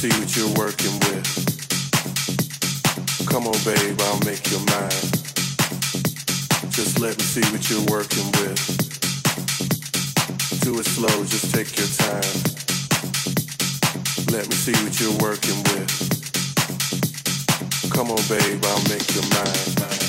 [0.00, 1.28] see what you're working with.
[3.28, 5.12] Come on, babe, I'll make your mind.
[6.72, 8.60] Just let me see what you're working with.
[10.62, 12.32] Do it slow, just take your time.
[14.32, 15.92] Let me see what you're working with.
[17.92, 19.99] Come on, babe, I'll make your mind.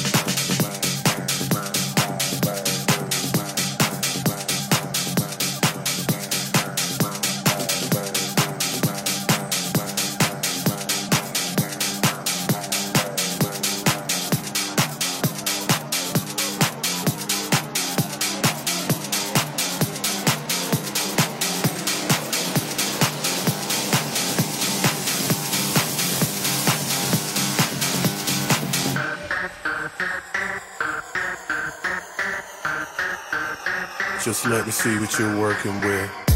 [34.41, 36.30] Just let me see what you're working with.